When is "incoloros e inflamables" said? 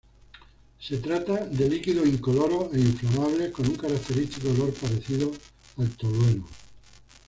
2.07-3.51